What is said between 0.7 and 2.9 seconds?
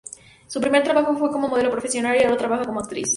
trabajo fue como modelo profesional, y ahora trabaja como